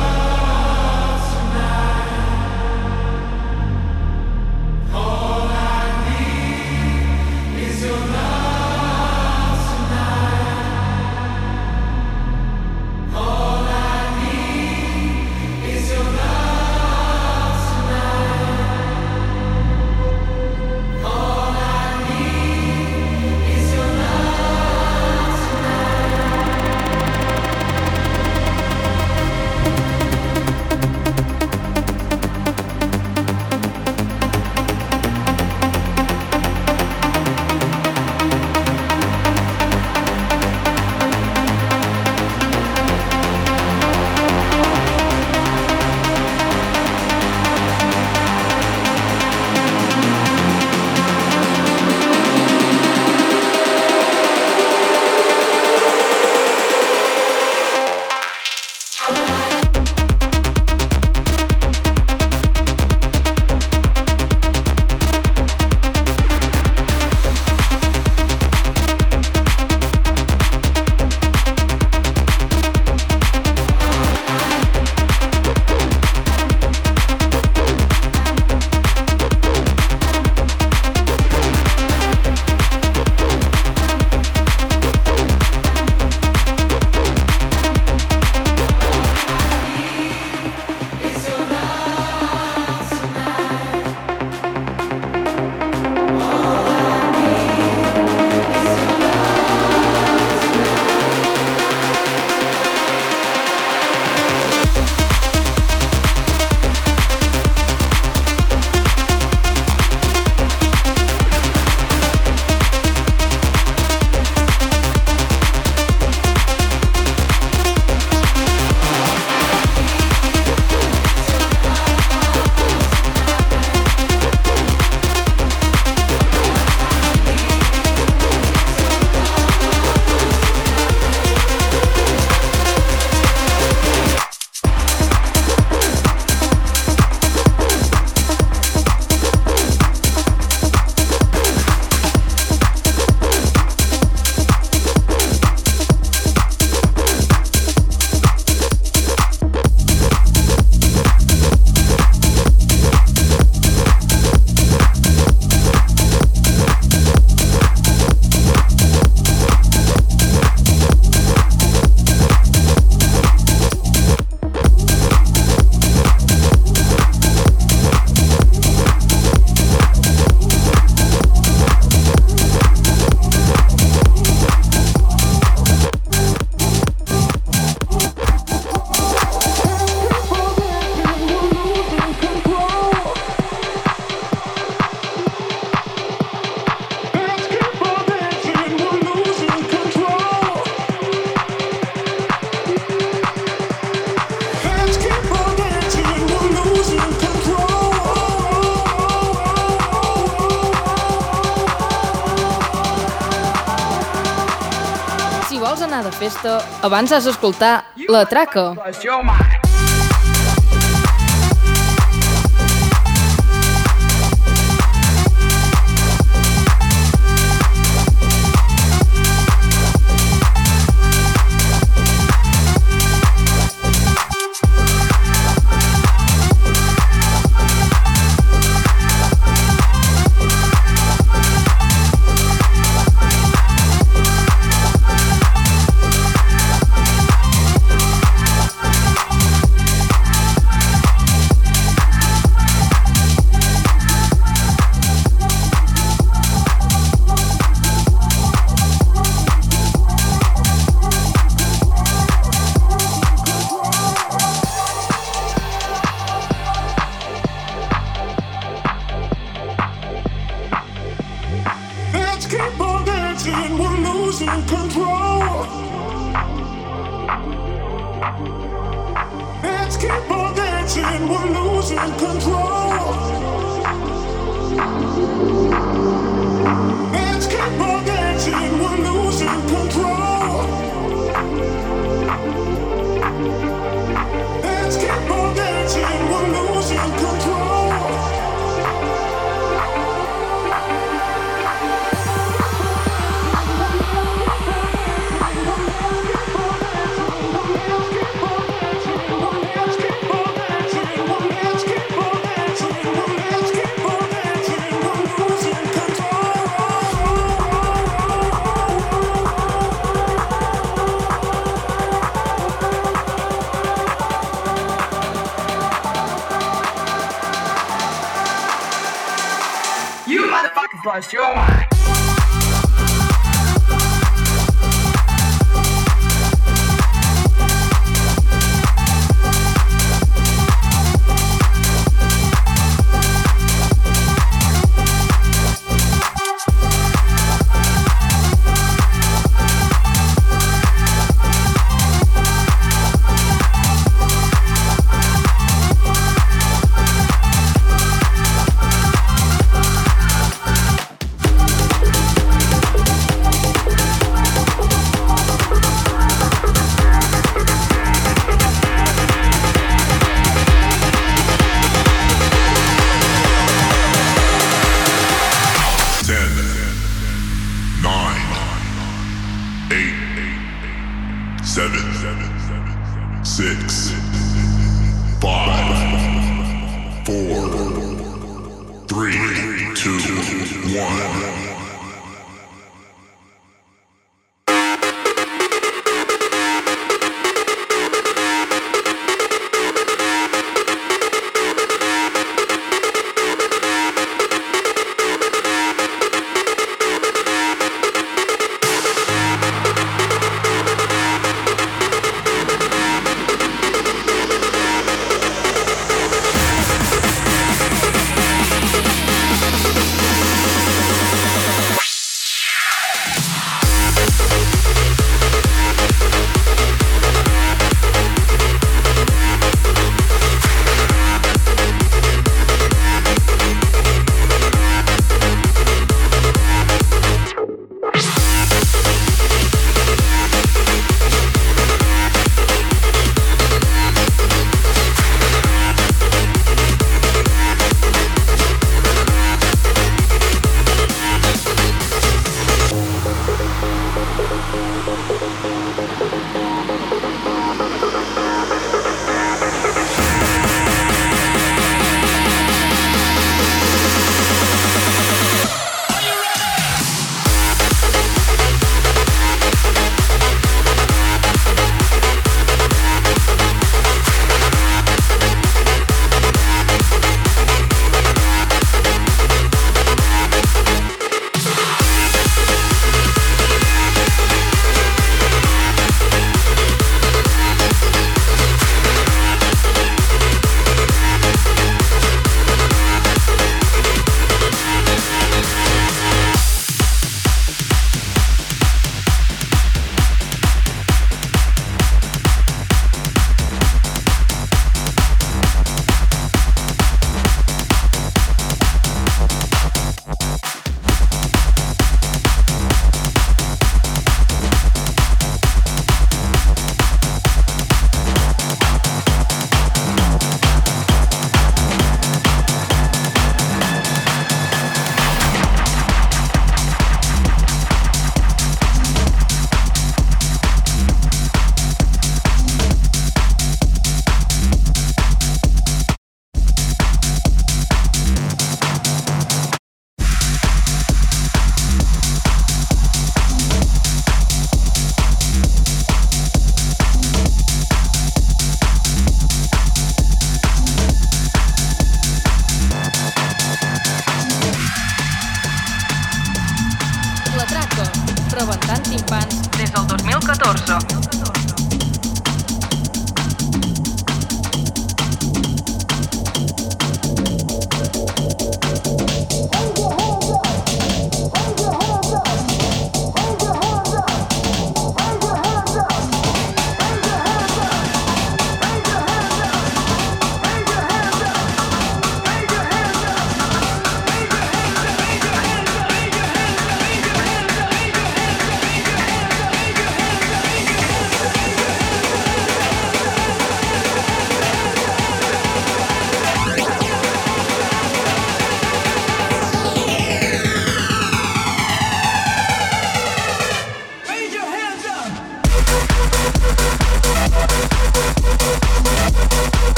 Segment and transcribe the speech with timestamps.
[206.82, 207.76] Abans has d'escoltar
[208.10, 208.70] La Traca.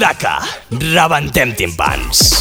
[0.00, 0.40] traca.
[0.72, 2.39] Rebentem timpans.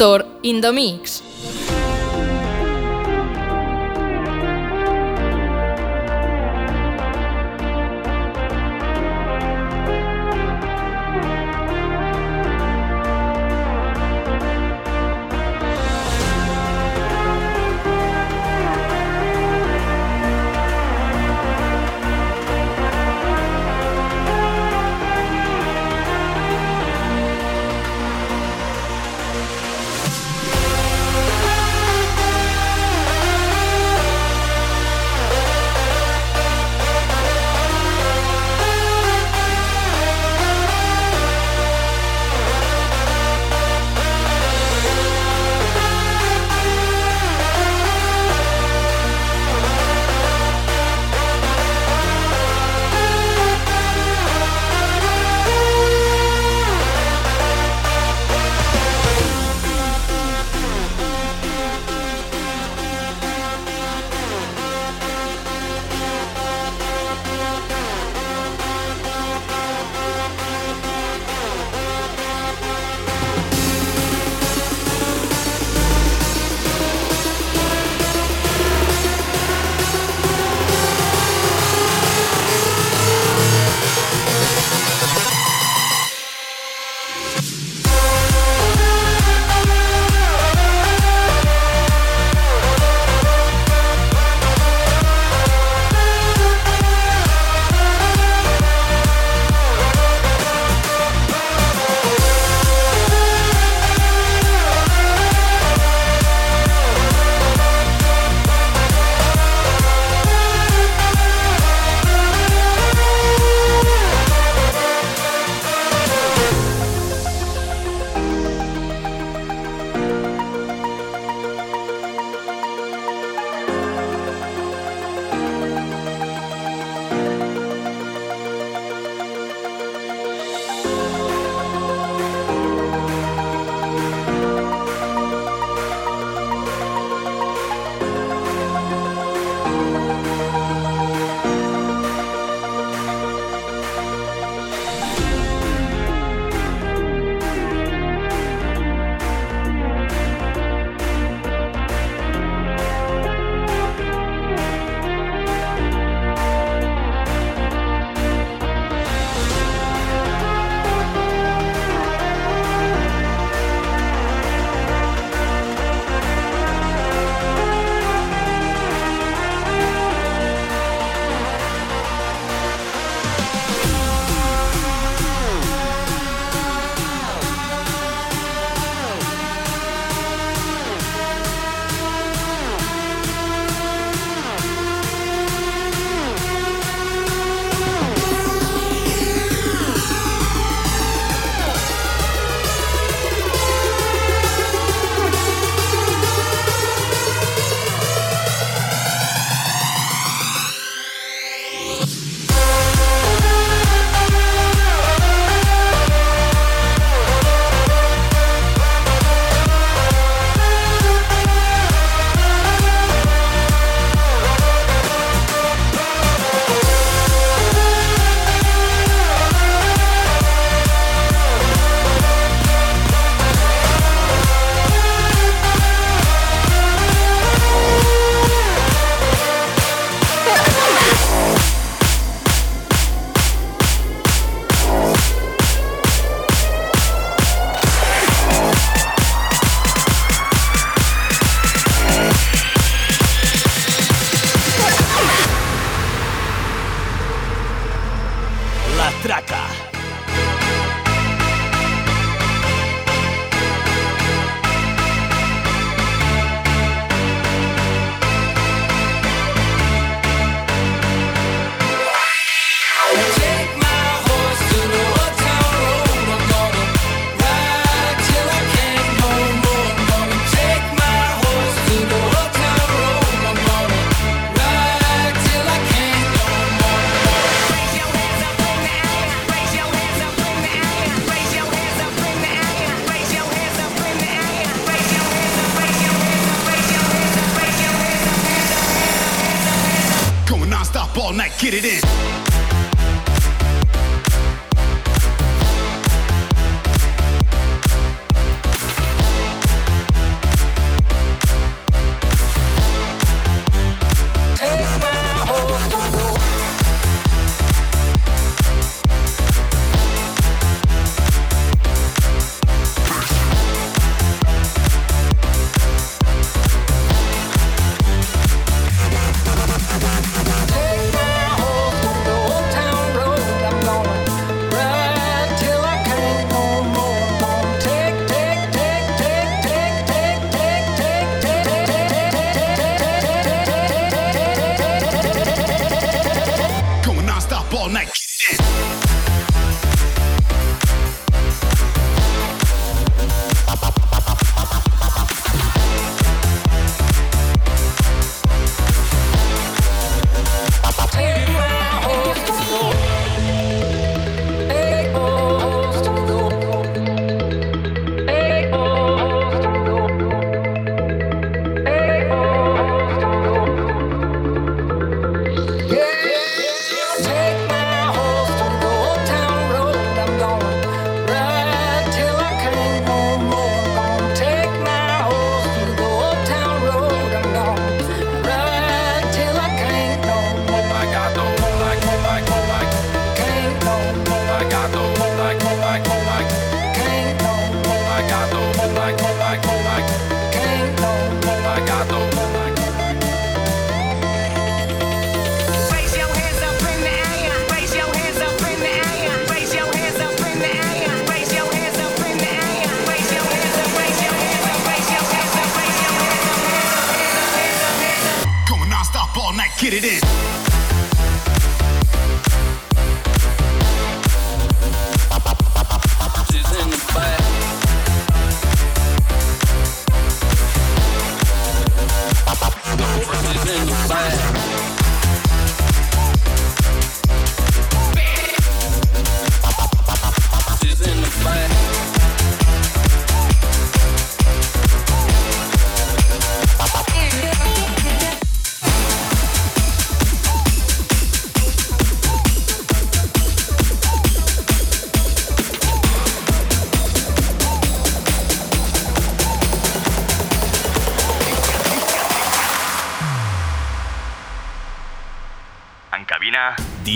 [0.00, 1.20] In the mix.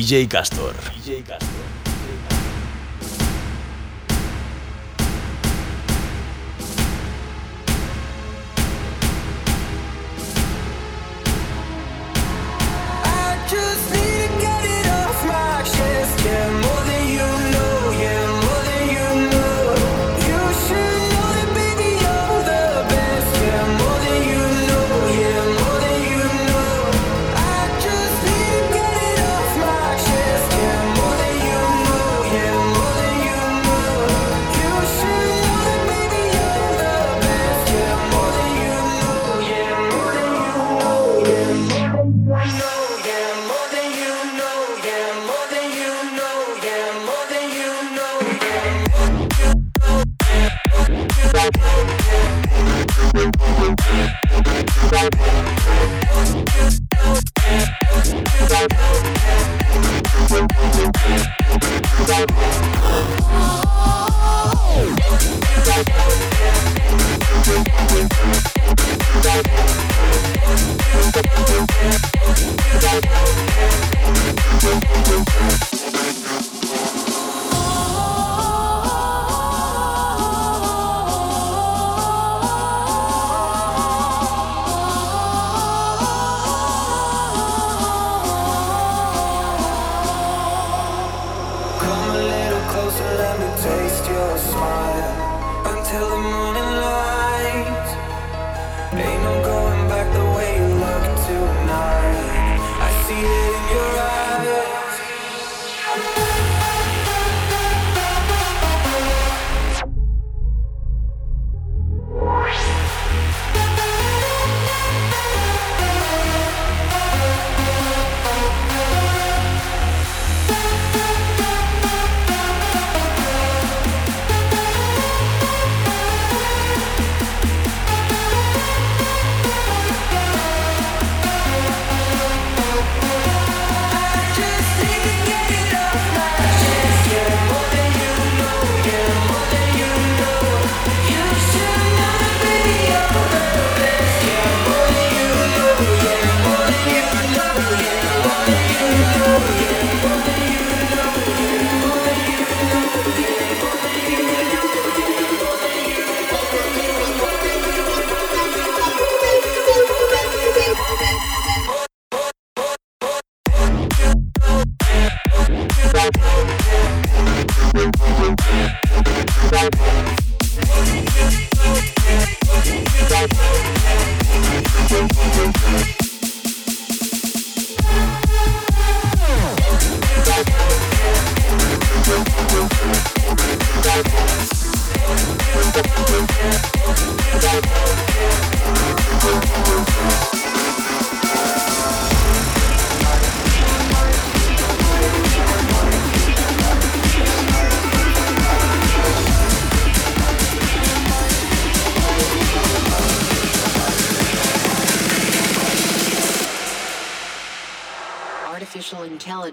[0.05, 0.94] DJ Castor.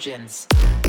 [0.01, 0.80] Intelligence.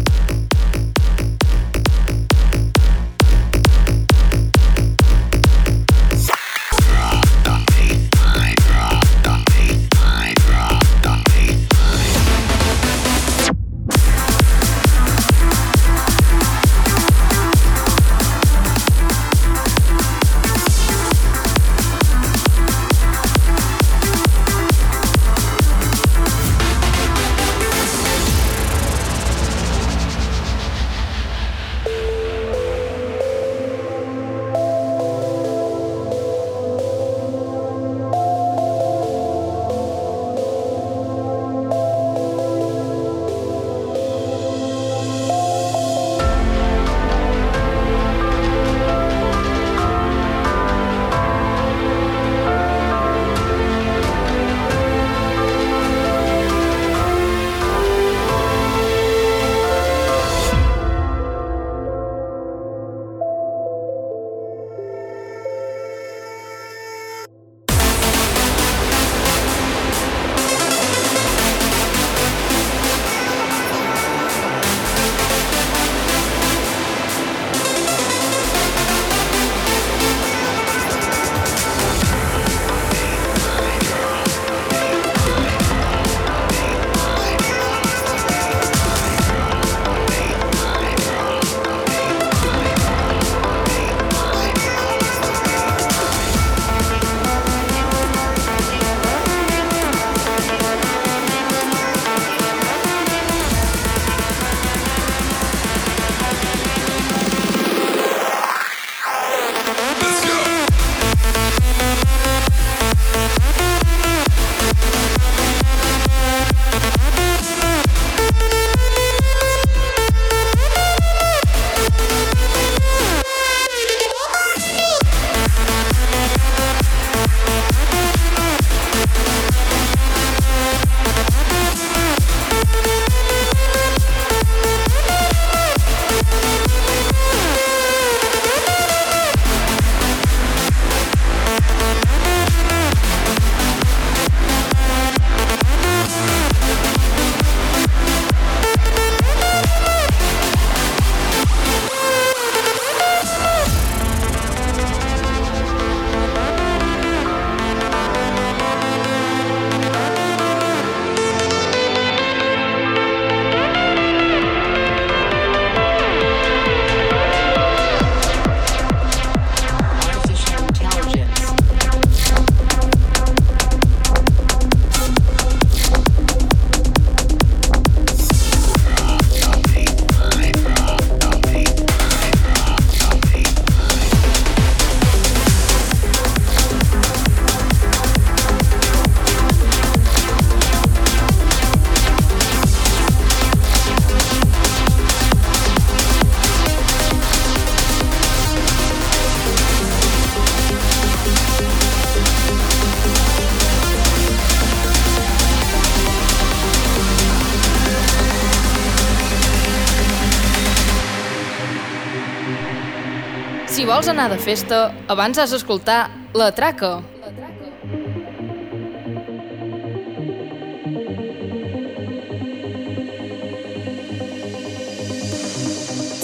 [214.03, 216.91] vols anar de festa, abans has d'escoltar La Traca.
[217.23, 217.71] La Traca.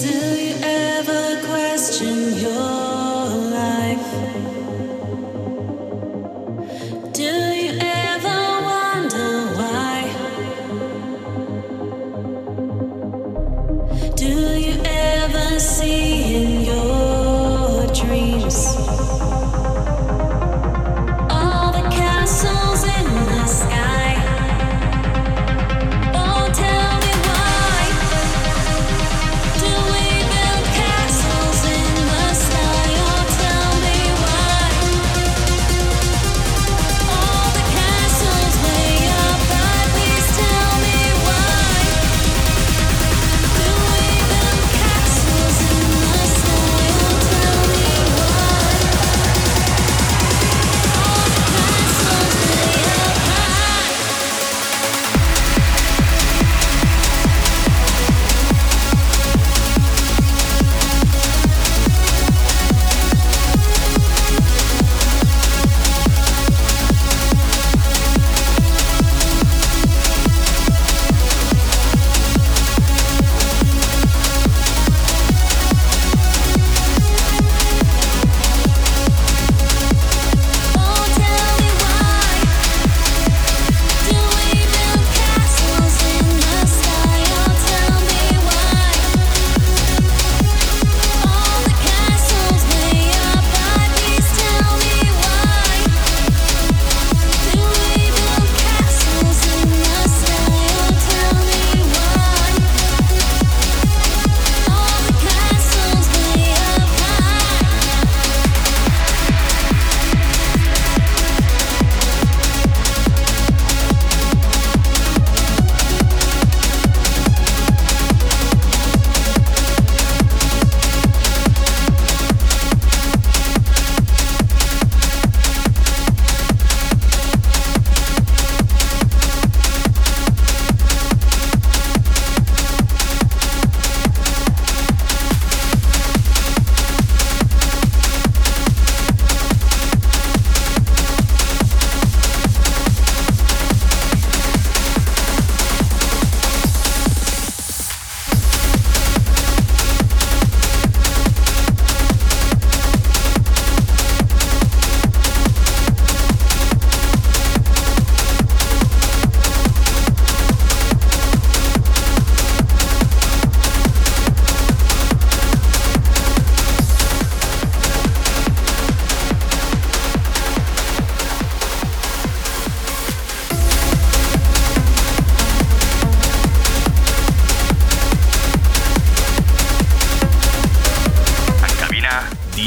[0.01, 2.78] Do you ever question your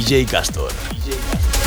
[0.01, 0.67] DJ Castor.
[1.05, 1.60] Castor.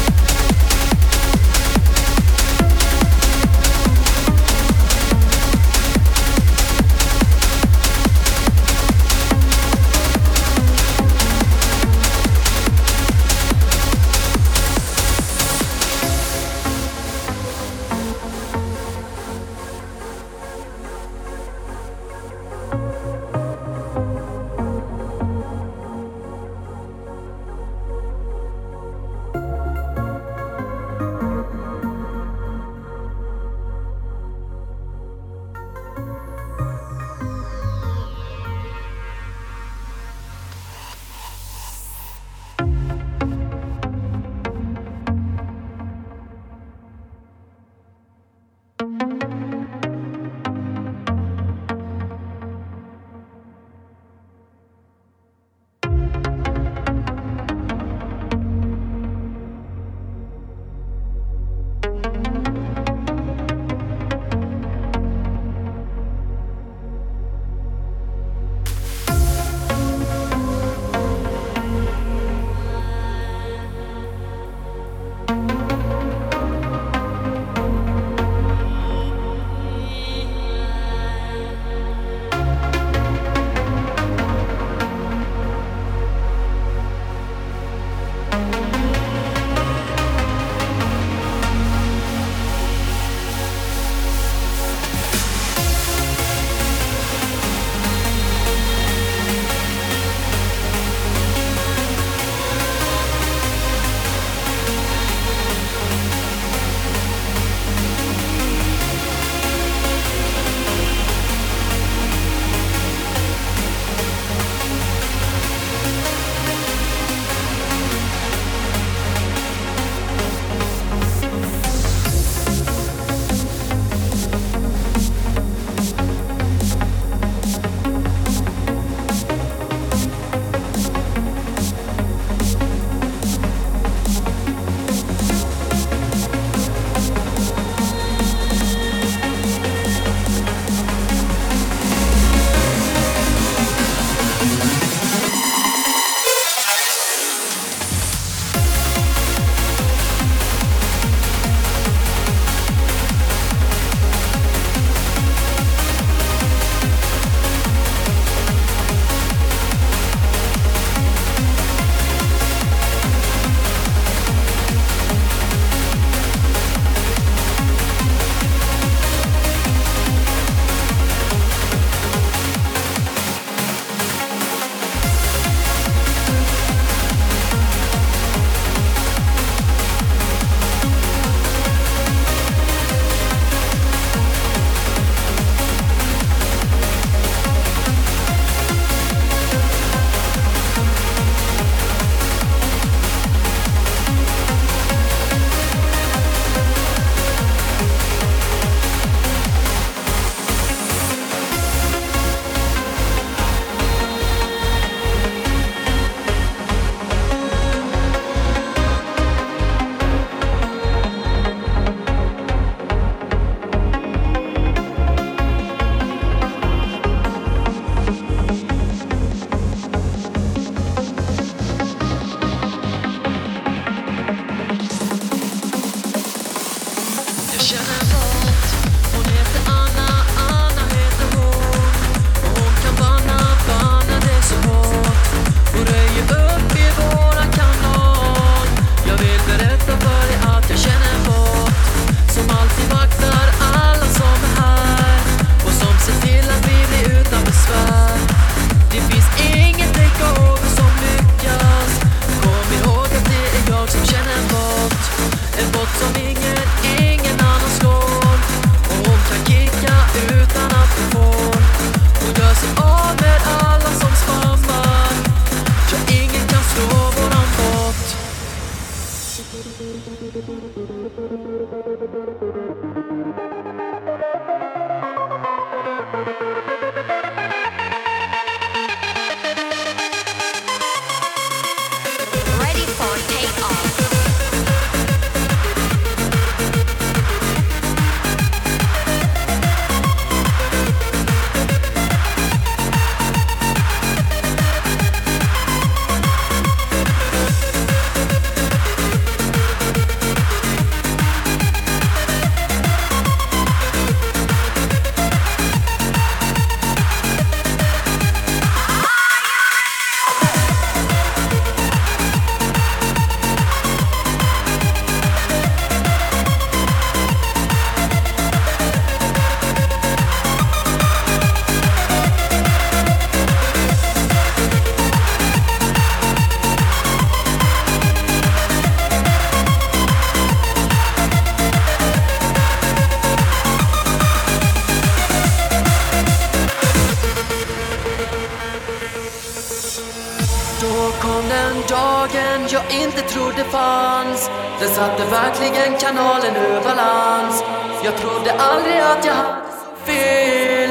[345.05, 347.64] Hade verkligen kanalen ur balans.
[348.05, 349.61] Jag trodde aldrig att jag hade
[350.05, 350.90] fel.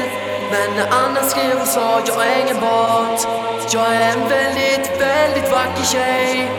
[0.52, 3.28] Men när Anna skrev och sa jag är ingen bot.
[3.72, 6.50] Jag är en väldigt, väldigt vacker tjej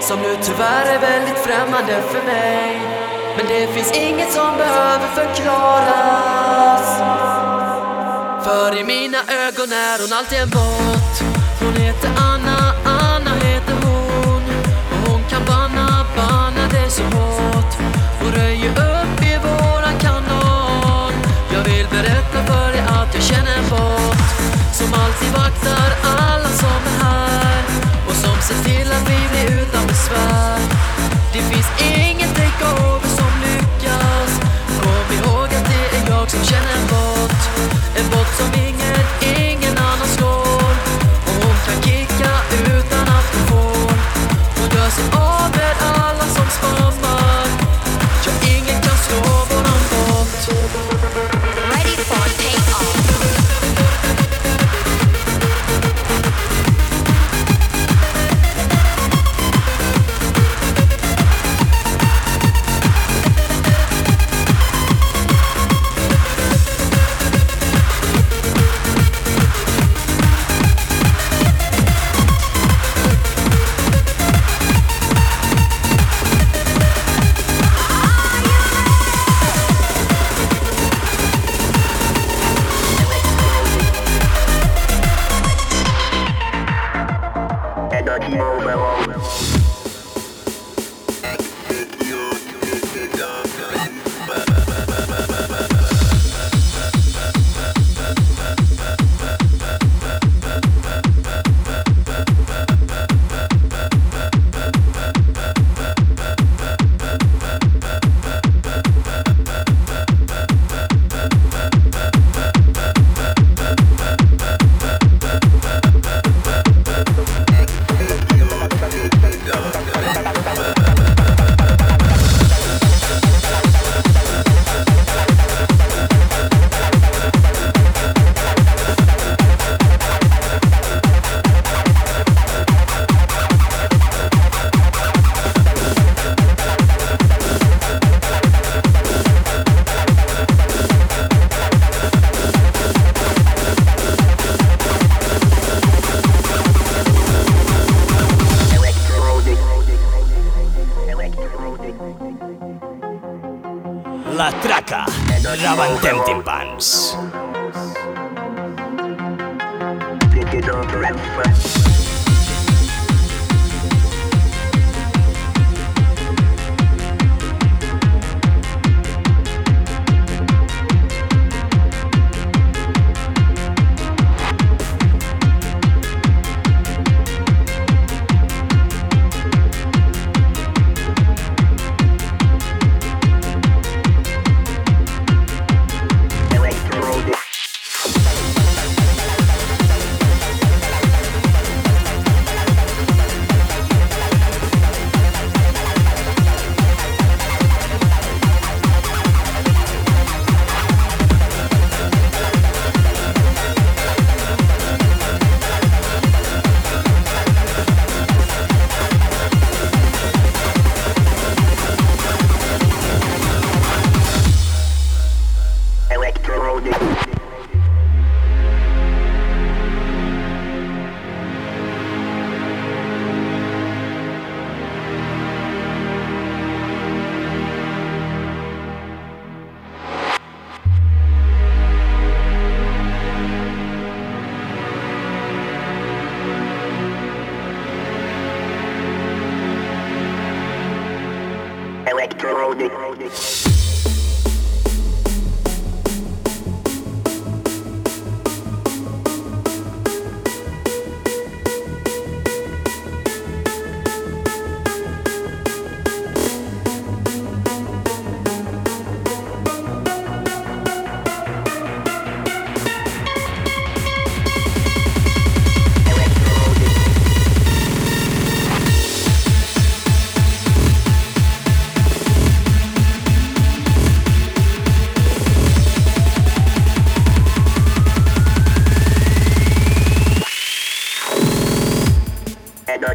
[0.00, 2.80] Som nu tyvärr är väldigt främmande för mig.
[3.36, 6.86] Men det finns inget som behöver förklaras.
[8.44, 11.14] För i mina ögon är hon alltid en bot.
[11.60, 12.33] Hon heter Anna
[18.64, 21.12] ju upp i våran kanon.
[21.52, 24.18] Jag vill berätta för dig att jag känner en bot
[24.72, 27.62] Som alltid vaktar alla som är här.
[28.08, 30.58] Och som ser till att vi blir utan besvär.
[31.32, 34.30] Det finns ingen takeover som lyckas.
[34.82, 37.32] Kom ihåg att det är jag som känner en bot
[37.98, 38.83] En bot som ingen, ingen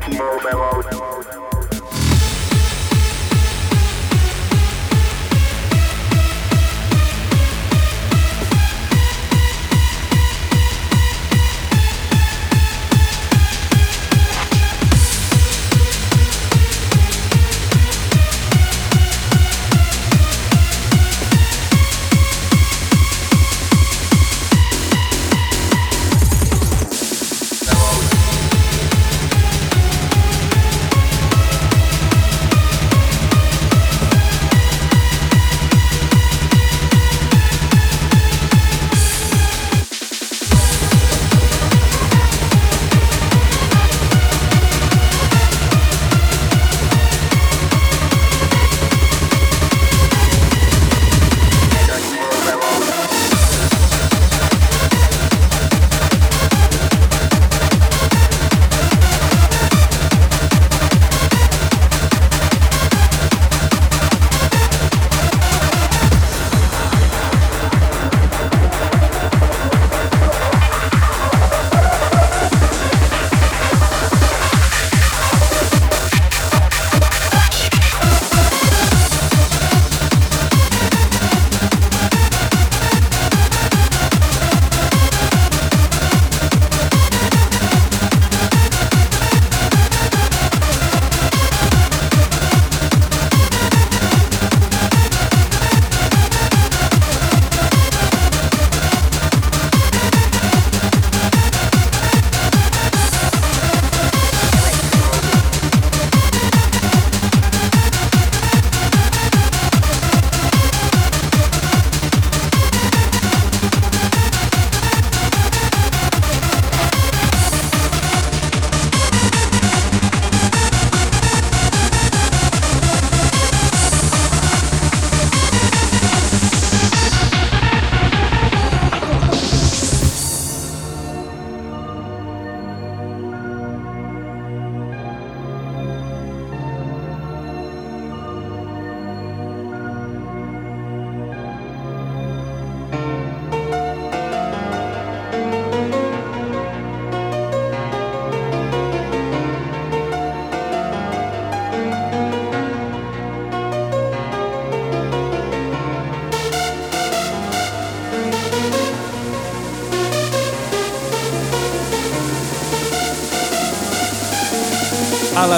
[0.02, 0.69] Energy mobile.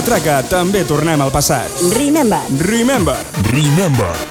[0.02, 1.78] A la traca també tornem al passat.
[1.94, 2.42] Remember.
[2.66, 3.20] Remember.
[3.54, 4.31] Remember.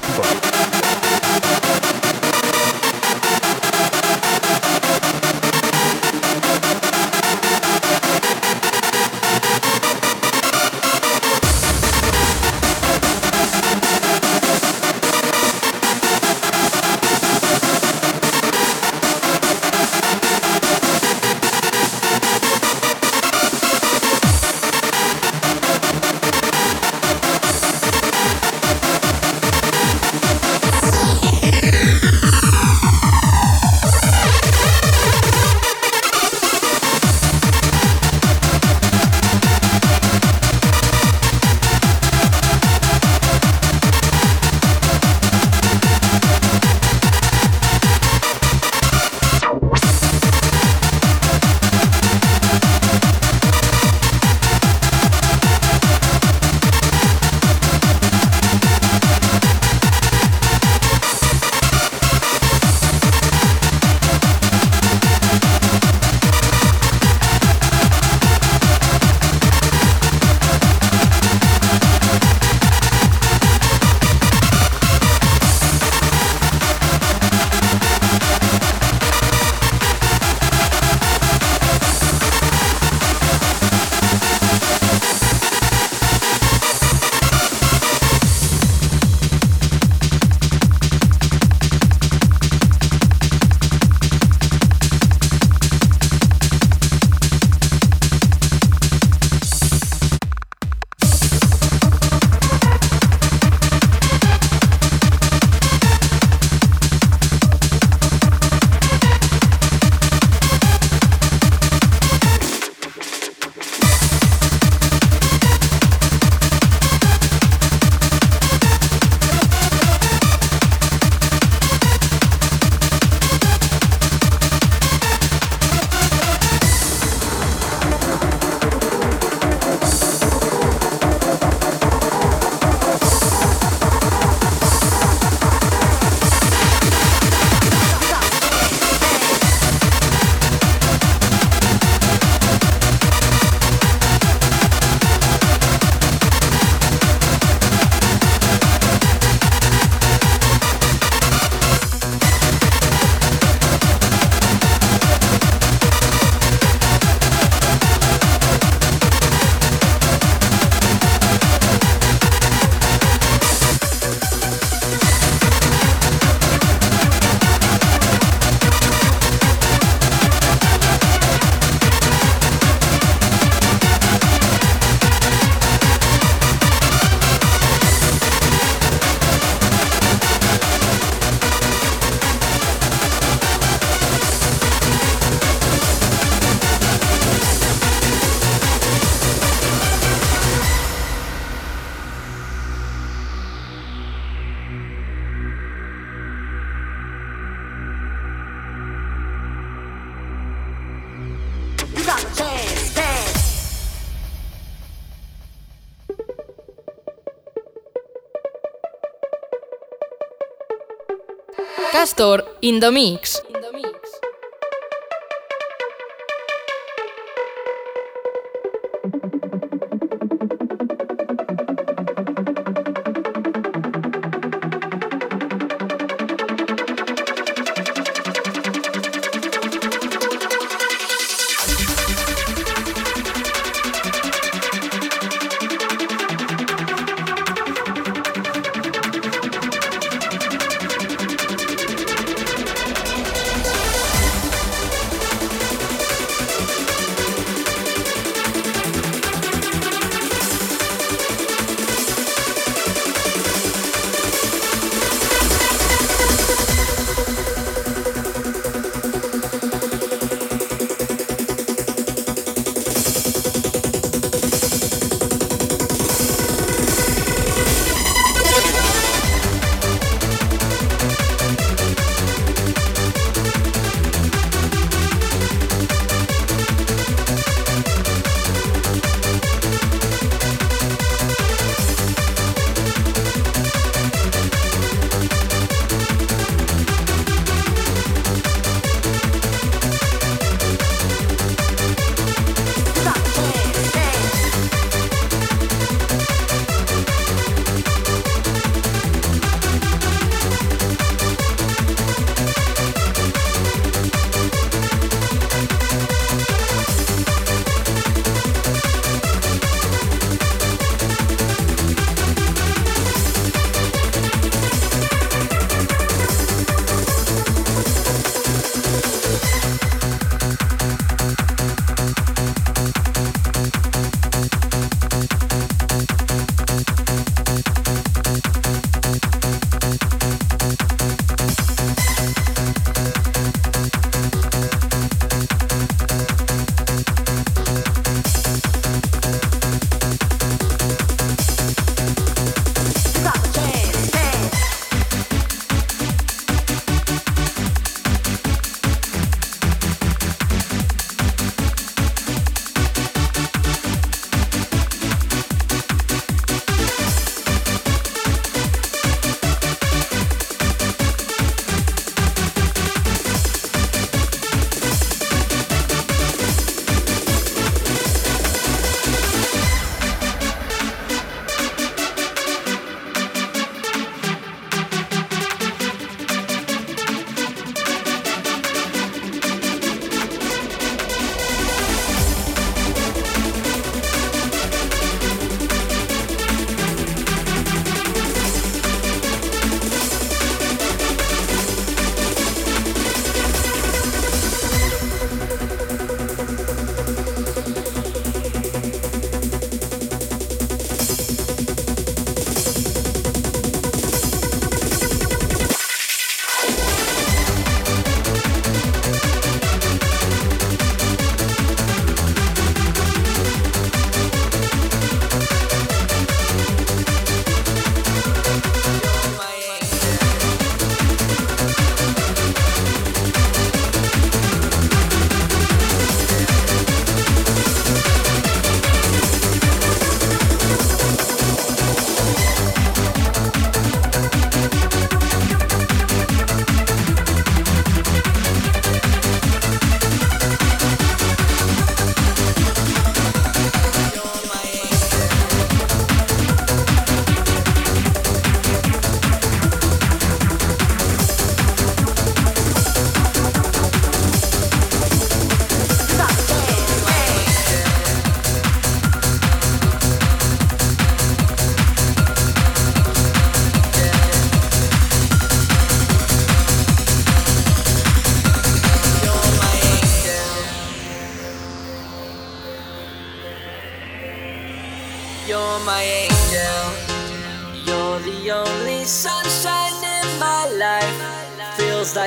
[212.60, 213.39] In the mix.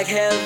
[0.03, 0.42] like hell.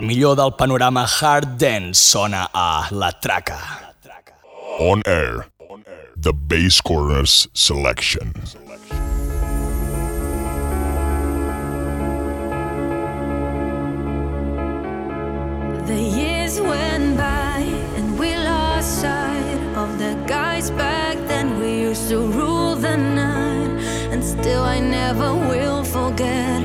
[0.00, 3.58] El millor del panorama hard dance sona a La Traca.
[4.78, 5.50] On Air,
[6.16, 8.32] The Bass Corners Selection.
[15.84, 17.60] The years went by
[17.98, 21.60] and we lost sight of the guys back then.
[21.60, 23.68] We used to rule the night
[24.10, 26.59] and still I never will forget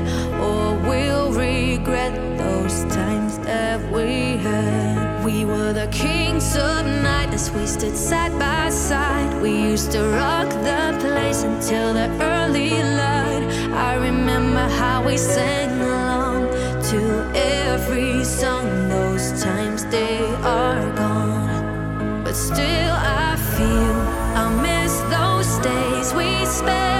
[5.66, 7.50] were the kings of nightness.
[7.50, 9.42] We stood side by side.
[9.42, 13.44] We used to rock the place until the early light.
[13.72, 16.42] I remember how we sang along
[16.90, 17.00] to
[17.34, 18.66] every song.
[18.88, 20.20] Those times they
[20.58, 22.94] are gone, but still
[23.24, 23.96] I feel
[24.42, 26.95] I miss those days we spent.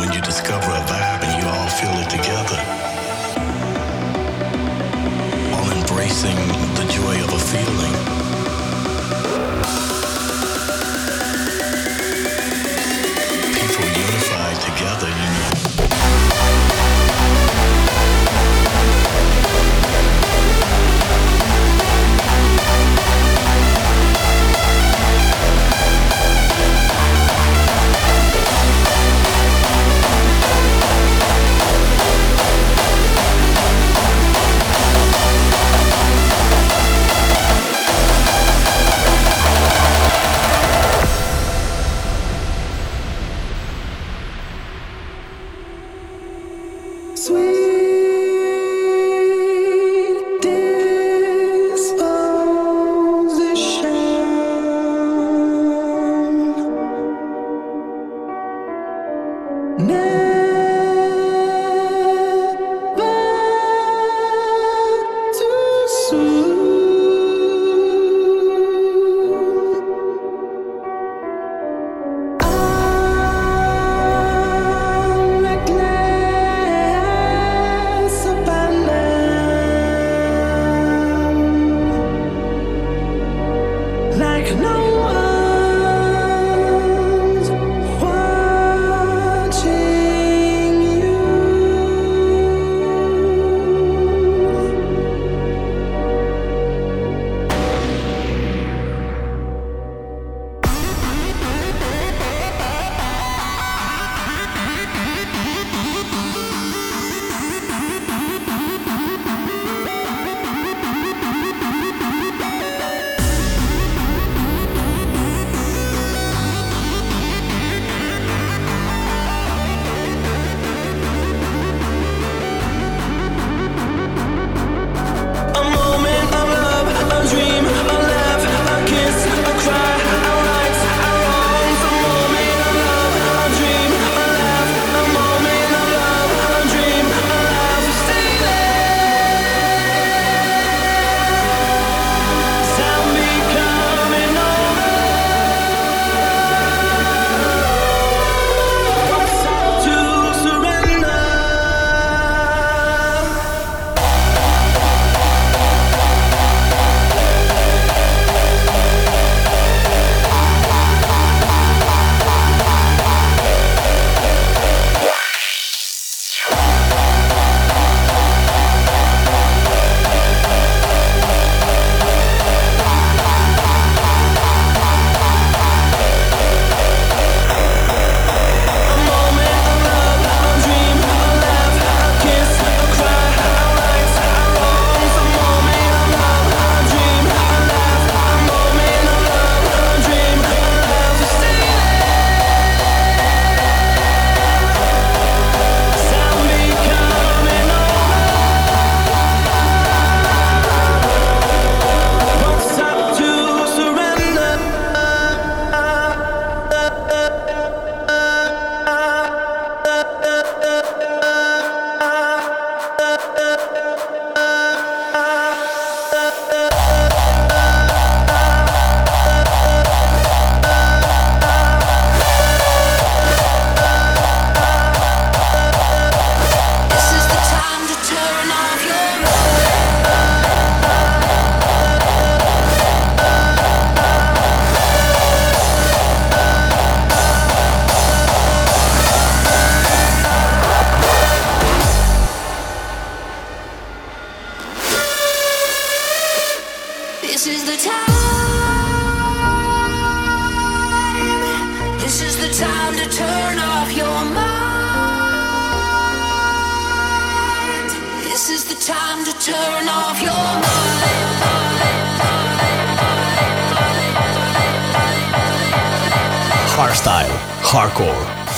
[0.00, 2.58] when you discover a vibe and you all feel it together.
[5.52, 6.36] All embracing
[6.74, 8.19] the joy of a feeling.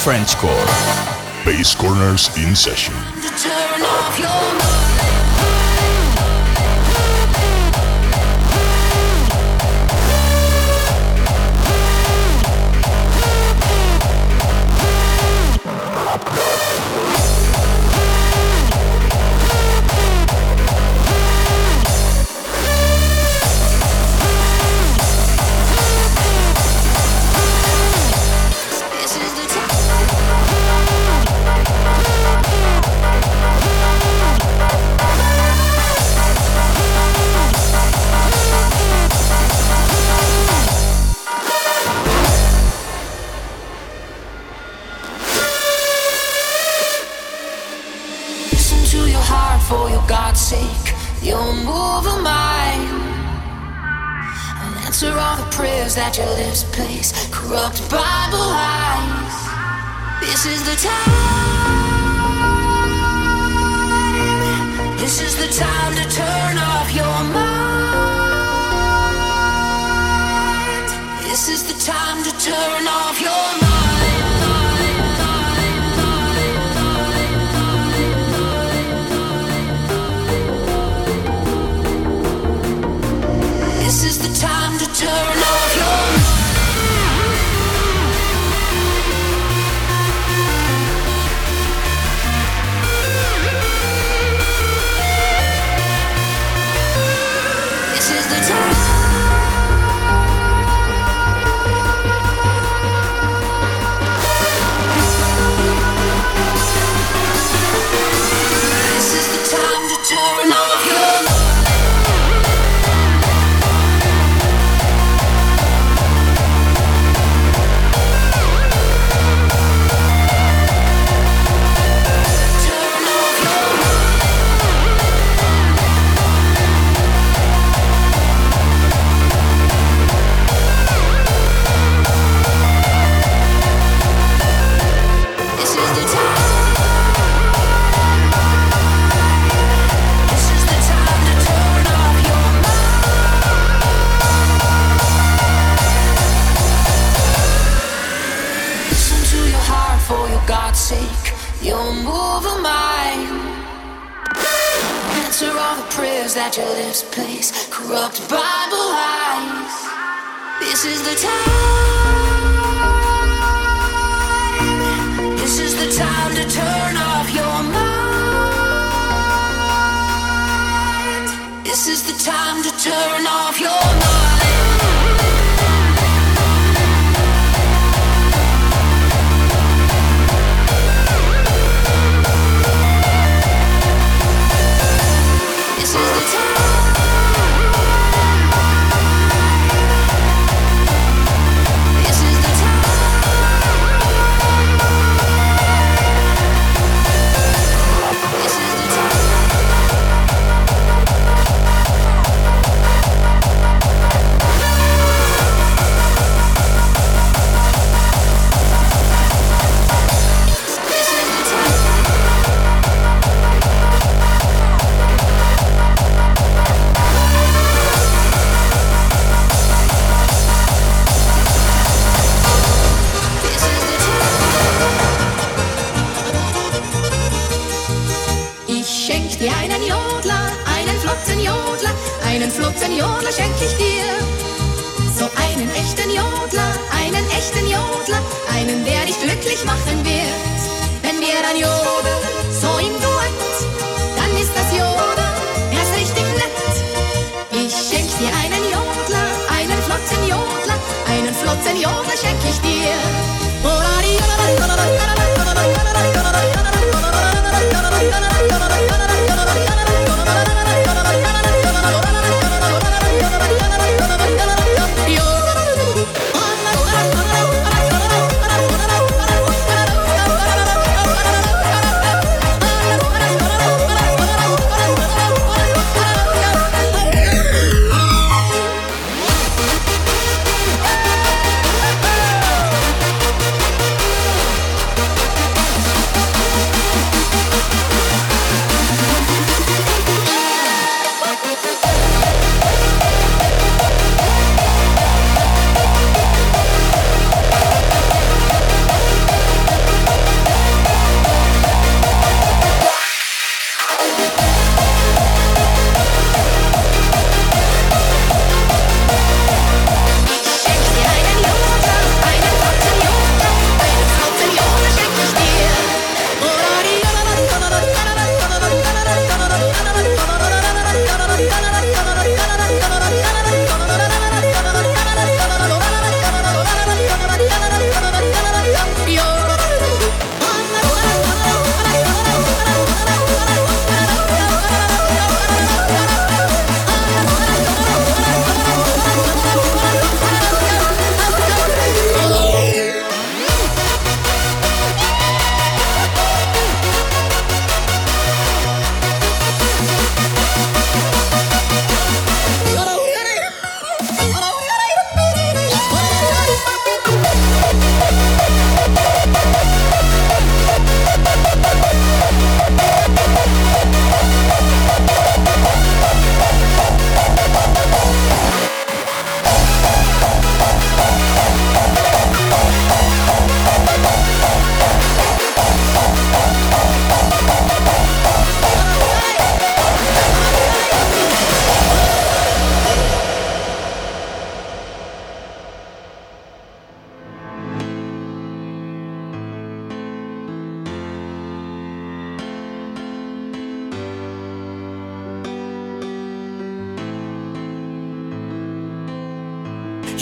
[0.03, 0.67] Frenchcore.
[1.45, 2.95] Basscornerz in session.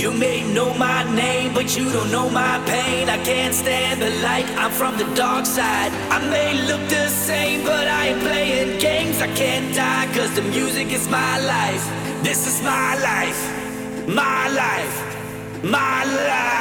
[0.01, 3.11] You may know my name, but you don't know my pain.
[3.11, 5.93] I can't stand the light, I'm from the dark side.
[6.11, 9.21] I may look the same, but I ain't playing games.
[9.21, 11.85] I can't die, cause the music is my life.
[12.25, 13.41] This is my life,
[14.09, 16.60] my life, my life.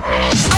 [0.00, 0.57] Oh.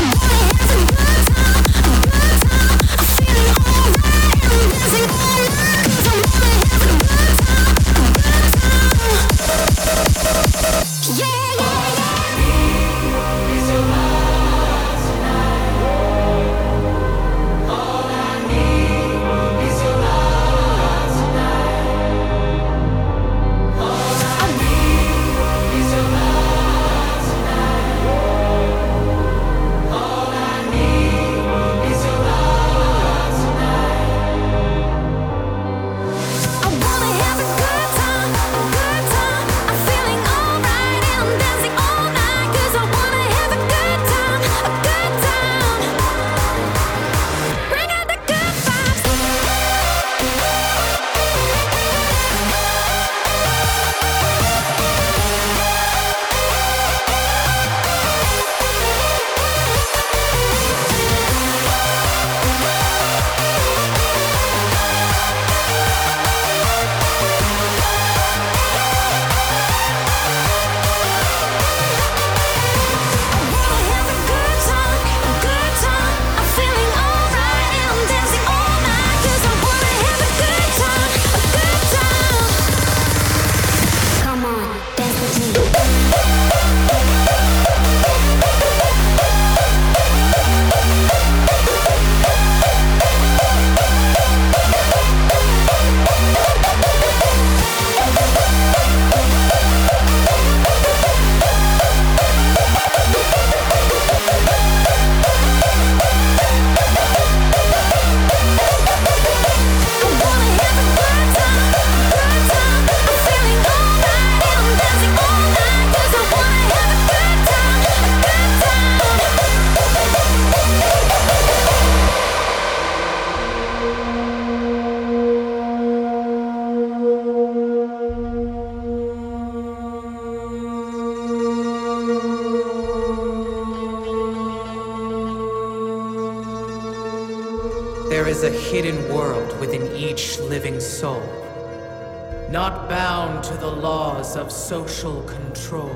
[144.70, 145.90] Social control.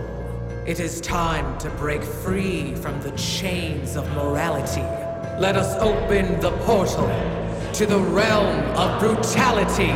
[0.66, 4.82] It is time to break free from the chains of morality.
[5.40, 7.06] Let us open the portal
[7.74, 9.94] to the realm of brutality.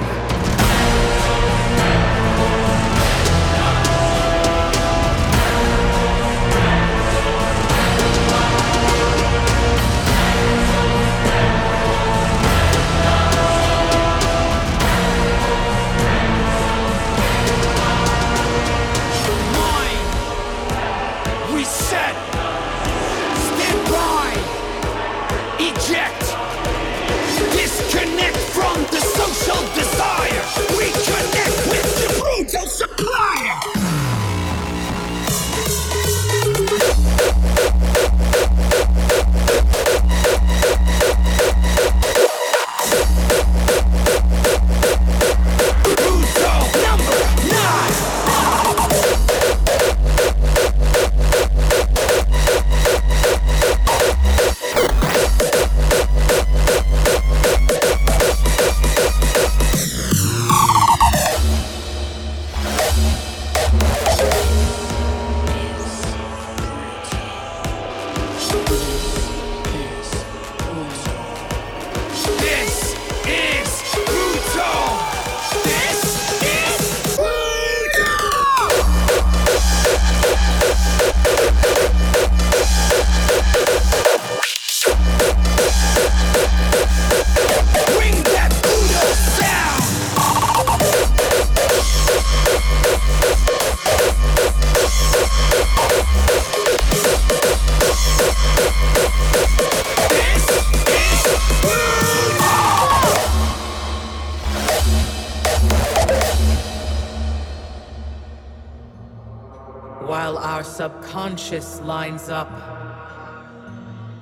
[111.49, 112.51] Subconscious lines up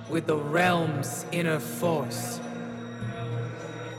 [0.08, 2.40] with the realm's inner force.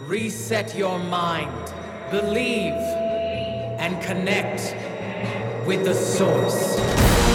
[0.06, 1.74] Reset your mind,
[2.10, 4.74] believe, and connect
[5.68, 7.27] with the source.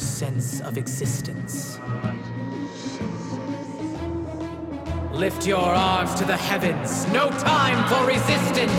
[0.00, 1.78] Sense of existence.
[5.12, 7.06] Lift your arms to the heavens.
[7.08, 8.72] No time for resistance.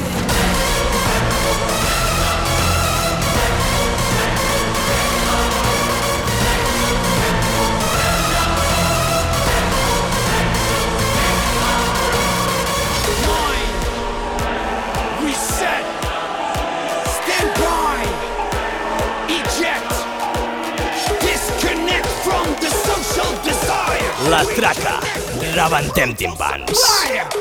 [24.42, 24.98] Matraca.
[25.54, 26.74] Rebentem timpans.
[26.74, 27.41] Fire!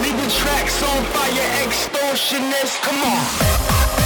[0.00, 2.80] Leaving tracks on fire, extortionist.
[2.82, 4.05] Come on.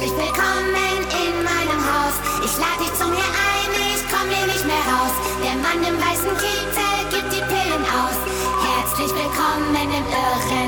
[0.00, 0.72] Herzlich willkommen
[1.12, 2.14] in meinem Haus.
[2.42, 5.12] Ich lade dich zu mir ein, ich komm hier nicht mehr raus.
[5.44, 8.16] Der Mann im weißen Kittel gibt die Pillen aus.
[8.64, 10.59] Herzlich willkommen im Irrenhaus.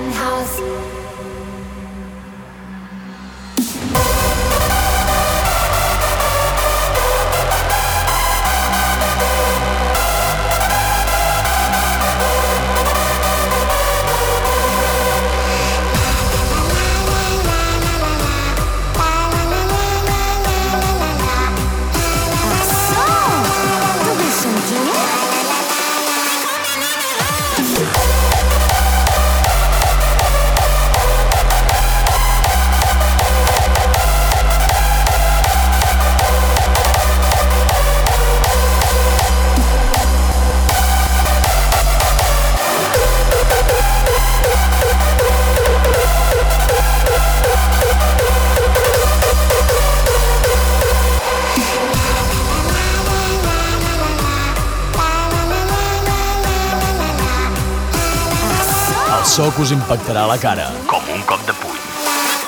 [59.32, 60.66] So que us impactarà a la cara.
[60.90, 61.80] Com un cop de puny.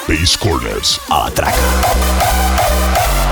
[0.04, 0.98] Bass Corners.
[1.08, 3.23] A la traca.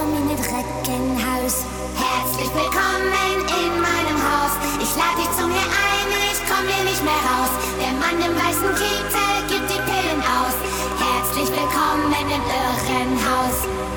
[0.00, 1.54] Welkom in het Reckenhaus.
[1.94, 3.12] Herzlich willkommen
[3.64, 4.52] in meinem Haus.
[4.80, 7.52] Ich lade dich zu mir ein, ich komm hier nicht mehr raus.
[7.82, 10.56] Der Mann im weißen Kittel gibt die Pillen aus.
[11.04, 13.89] Herzlich willkommen im Irrenhaus.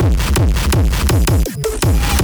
[0.00, 2.19] どんどんどんどんどんどんどん。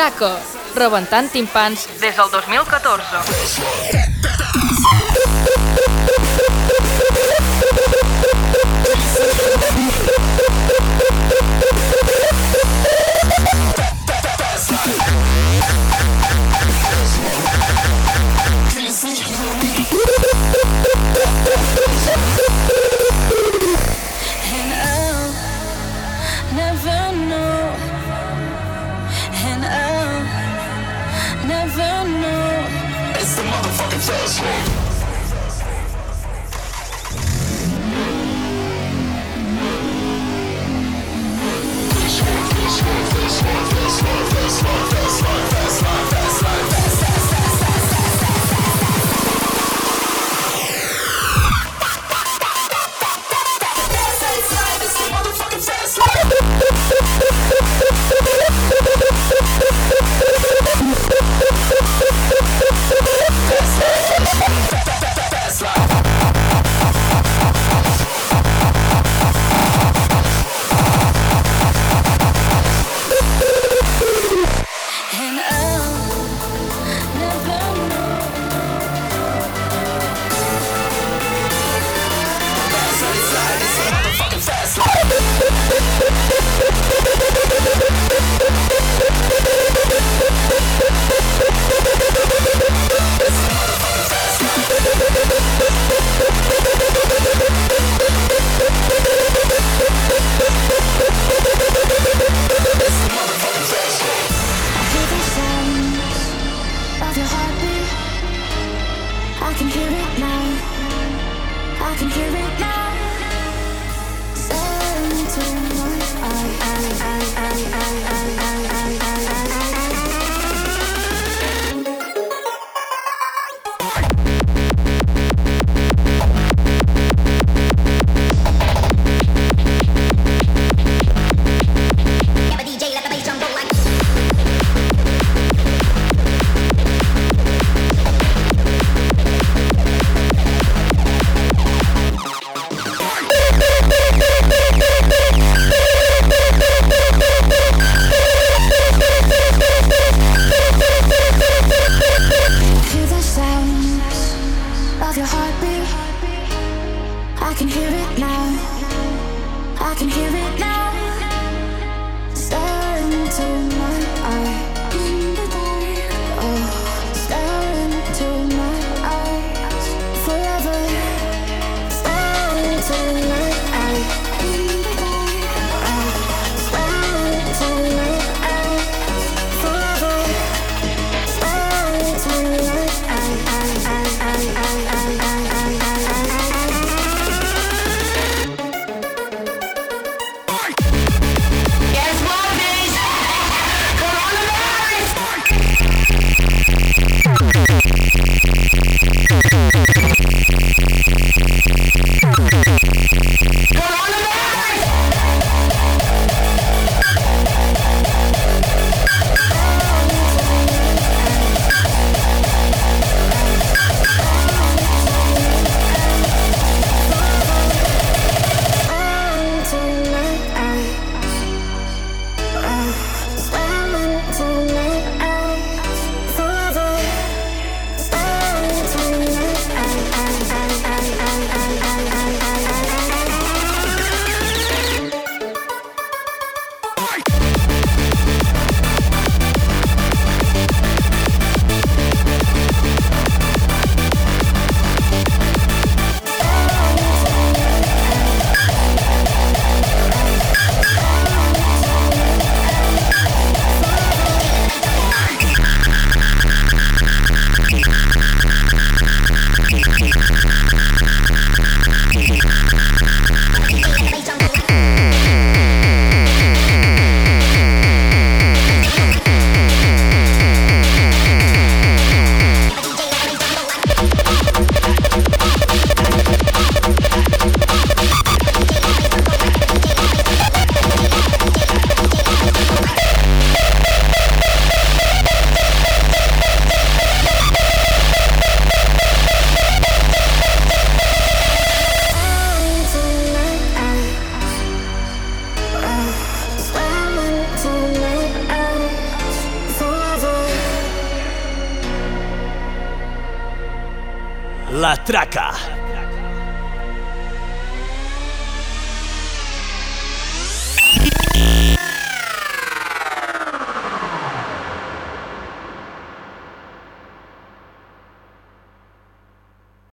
[0.00, 0.30] La Traca,
[0.80, 3.99] rebentant timpans des del 2014.